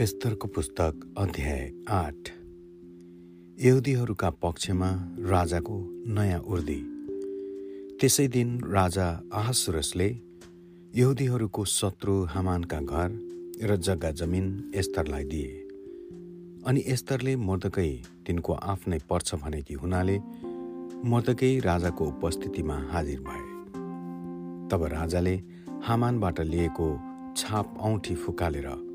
[0.00, 2.28] एस्तरको पुस्तक अध्याय आठ।
[3.64, 6.80] यहुदीहरूका पक्षमा राजाको नयाँ उर्दी।
[8.00, 10.16] त्यसै दिन राजा आहसुरसले
[10.96, 13.08] यहुदीहरूको शत्रु हामानका घर
[13.62, 15.68] र जग्गा जमिन एस्तरलाई दिए।
[16.66, 20.18] अनि एस्तरले मर्दकै तिनको आफ्नै पर्छ भनेकी हुनाले
[21.04, 23.44] मर्दकै राजाको उपस्थितिमा हाजिर भए।
[24.68, 25.42] तब राजाले
[25.82, 27.00] हामानबाट लिएको
[27.36, 28.89] छाप औँठी फुकालेर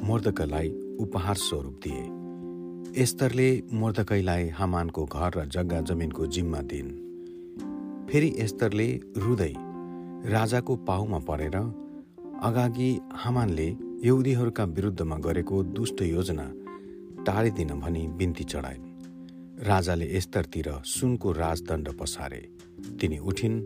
[0.00, 6.90] मोर्दकलाई उपहार स्वरूप दिए। एस्तरले मोर्दकैलाई हामानको घर र जग्गा जमिनको जिम्मा दिइन्।
[8.10, 9.52] फेरि एस्तरले रुदै
[10.30, 11.56] राजाको पाहुमा परेर
[12.42, 13.68] अगागि हामानले
[14.04, 16.46] यहुदीहरूका विरुद्धमा गरेको दुष्ट योजना
[17.24, 18.90] टाढिदिन भनी बिन्ती चढाइन्।
[19.62, 22.42] राजाले एस्तरतिर सुनको राजदण्ड पसारे।
[23.00, 23.62] तिनी उठिन्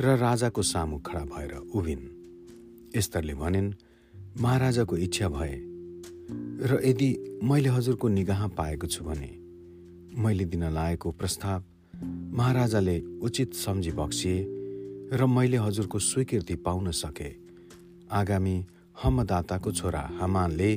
[0.00, 2.04] र राजाको सामु खडा भएर उभिन्।
[2.96, 3.72] एस्तरले भनिन्
[4.40, 5.60] महाराजाको इच्छा भए।
[6.66, 9.30] र यदि मैले हजुरको निगाह पाएको छु भने
[10.18, 11.62] मैले दिन लागेको प्रस्ताव
[12.34, 14.46] महाराजाले उचित सम्झी बक्सिए
[15.12, 17.30] र मैले हजुरको स्वीकृति पाउन सके।
[18.10, 18.56] आगामी
[19.02, 20.74] हमदाताको छोरा हमानले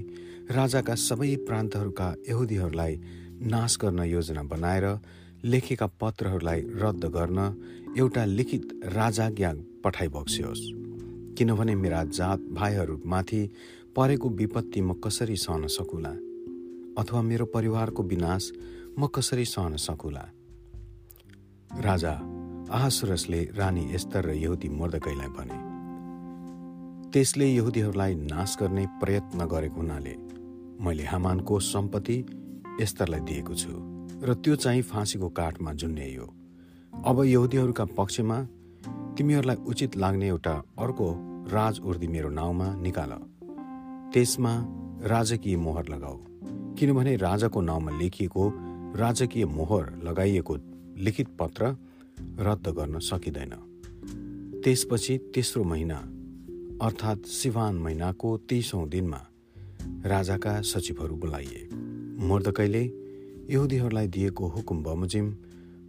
[0.51, 2.99] राजाका सबै प्रान्तहरूका यहुदीहरूलाई
[3.41, 4.85] नाश गर्न योजना बनाएर
[5.45, 7.39] लेखेका पत्रहरूलाई रद्द गर्न
[7.97, 10.86] एउटा लिखित राजाज्ञा पठाइबक्सियोस्।
[11.37, 13.49] किनभने मेरा जात भाइहरूमाथि
[13.95, 16.09] परेको विपत्ति म कसरी सहन सकुला?
[17.01, 18.51] अथवा मेरो परिवारको विनाश
[18.99, 20.25] म कसरी सहन सकुला?
[21.79, 22.11] राजा
[22.71, 25.59] आहासुरसले रानी एस्तर र यहुदी मर्दकैलाई भने
[27.11, 30.15] त्यसले यहुदीहरूलाई नाश गर्ने प्रयत्न गरेको हुनाले
[30.83, 32.25] मैले हामानको सम्पत्ति
[32.81, 33.69] एस्तरलाई दिएको छु
[34.25, 36.33] र त्यो चाहिँ फाँसीको काठमा झुन्ड्याइयो
[37.05, 38.47] अब यहुदीहरूका पक्षमा
[39.17, 41.15] तिमीहरूलाई उचित लाग्ने एउटा अर्को
[41.51, 43.09] राज उर्दी मेरो नाउँमा निकाल।
[44.13, 44.65] त्यसमा
[45.03, 46.17] राजकीय मोहर लगाऊ।
[46.75, 48.53] किनभने राजाको नाउँमा लेखिएको
[48.95, 50.57] राजकीय मोहर लगाइएको
[50.97, 51.65] लिखित पत्र
[52.39, 53.53] रद्द गर्न सकिँदैन।
[54.63, 55.95] त्यसपछि तेस्रो महिना
[56.85, 59.27] अर्थात् सिवान महिनाको तेइसौँ दिनमा
[60.05, 61.69] राजाका सचिवहरू बोलाइए।
[62.27, 62.83] मर्दकैले
[63.49, 65.31] यहुदीहरूलाई दिएको हुकुम बमोजिम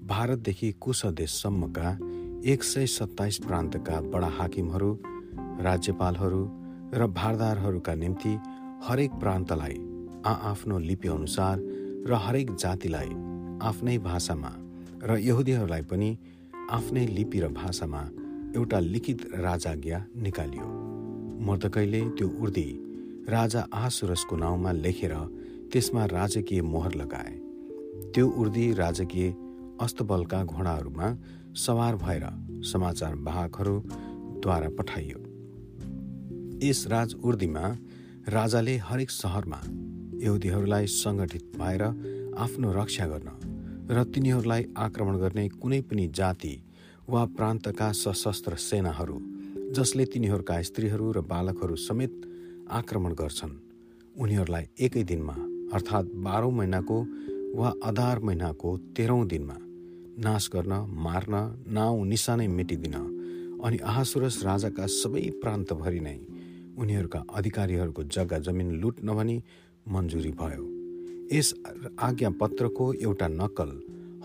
[0.06, 1.98] भारतदेखि कुशदेशसम्मका
[2.46, 4.92] एक सय सत्ताइस प्रान्तका बडा हाकिमहरू
[5.62, 6.42] राज्यपालहरू
[6.94, 8.34] र भारदारहरूका निम्ति
[8.82, 9.74] हरेक प्रान्तलाई
[10.26, 11.58] आआफ्नो लिपिअनुसार
[12.06, 13.08] र हरेक जातिलाई
[13.62, 14.52] आफ्नै भाषामा
[15.02, 16.10] र यहुदीहरूलाई पनि
[16.70, 18.02] आफ्नै लिपि र भाषामा
[18.56, 20.68] एउटा लिखित राजाज्ञा निकालियो।
[21.46, 22.68] मर्दकैले त्यो उर्दी
[23.28, 25.14] राजा आसुरसको नाउँमा लेखेर
[25.72, 27.34] त्यसमा राजकीय मोहर लगाए।
[28.14, 29.34] त्यो उर्दी राजकीय
[29.80, 31.08] अस्तबलका घोडाहरूमा
[31.58, 32.24] सवार भएर
[32.64, 35.18] समाचार वाहकहरूद्वारा पठाइयो।
[36.62, 37.64] यस राज उर्दीमा
[38.28, 39.60] राजाले हरेक सहरमा
[40.22, 41.82] यहुदीहरूलाई सङ्गठित भएर
[42.38, 43.28] आफ्नो रक्षा गर्न
[43.90, 46.54] र तिनीहरूलाई आक्रमण गर्ने कुनै पनि जाति
[47.08, 49.20] वा प्रान्तका सशस्त्र सेनाहरू
[49.76, 52.20] जसले तिनीहरूका स्त्रीहरू र बालकहरू समेत
[52.80, 53.54] आक्रमण गर्छन्
[54.16, 55.36] उनीहरूलाई एकै दिनमा
[55.74, 56.98] अर्थात् बाह्रौँ महिनाको
[57.54, 59.64] वा अधार महिनाको तेह्रौँ दिनमा
[60.18, 61.34] नाश गर्न मार्न
[61.68, 62.94] नाउँ निशानै मेटिदिन।
[63.64, 66.18] अनि आहासुरस राजाका सबै प्रान्तभरि नै
[66.78, 69.36] उनीहरूका अधिकारीहरूको जग्गा जमिन लुट नभनी
[69.88, 70.64] मन्जुरी भयो।
[71.32, 71.54] यस
[71.98, 73.70] आज्ञा पत्रको एउटा नक्कल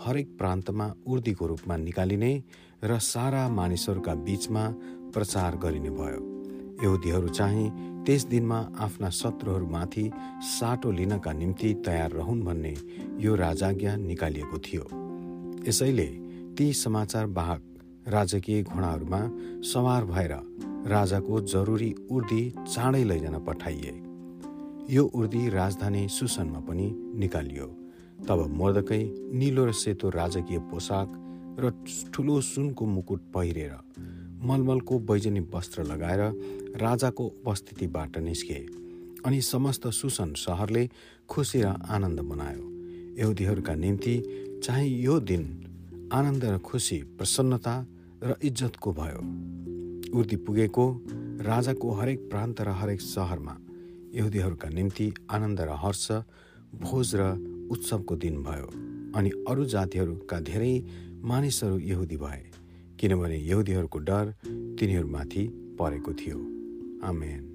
[0.04, 2.32] हरेक प्रान्तमा उर्दीको रूपमा निकालिने
[2.84, 4.64] र सारा मानिसहरूका बीचमा
[5.14, 6.20] प्रचार गरिने भयो।
[6.82, 7.70] यहुदीहरू चाहिँ
[8.04, 10.10] त्यस दिनमा आफ्ना शत्रुहरूमाथि
[10.50, 12.74] साटो लिनका निम्ति तयार रहन् भन्ने
[13.18, 15.03] यो राजाज्ञा निकालिएको थियो।
[15.66, 16.04] यसैले
[16.56, 17.62] ती समाचार वाहक
[18.08, 19.20] राजकीय घोडाहरूमा
[19.64, 20.32] सवार भएर
[20.88, 23.92] राजाको जरुरी उर्दी चाँडै लैजान पठाइए।
[24.90, 27.66] यो उर्दी राजधानी सुसनमा पनि निकालियो।
[28.28, 29.02] तब मर्दकै
[29.32, 31.08] निलो र सेतो राजकीय पोसाक
[31.60, 31.72] र
[32.12, 33.72] ठुलो सुनको मुकुट पहिरेर
[34.44, 36.22] मलमलको बैजनी वस्त्र लगाएर
[36.76, 38.60] राजाको उपस्थितिबाट निस्के
[39.24, 40.88] अनि समस्त सुसन सहरले
[41.28, 42.64] खुसी र आनन्द मनायो।
[43.18, 44.14] यहुदीहरूका निम्ति
[44.64, 45.42] चाहिँ यो दिन
[46.12, 47.74] आनन्द र खुसी प्रसन्नता
[48.24, 49.20] र इज्जतको भयो।
[50.16, 50.84] उर्दी पुगेको
[51.40, 53.56] राजाको हरेक प्रान्त र हरेक सहरमा
[54.14, 56.10] यहुदीहरूका निम्ति आनन्द र हर्ष
[56.80, 57.22] भोज र
[57.70, 58.68] उत्सवको दिन भयो
[59.12, 60.74] अनि अरू जातिहरूका धेरै
[61.20, 62.42] मानिसहरू यहुदी भए
[63.00, 64.34] किनभने यहुदीहरूको डर
[64.80, 65.44] तिनीहरूमाथि
[65.78, 66.38] परेको थियो।
[67.04, 67.53] आमेन।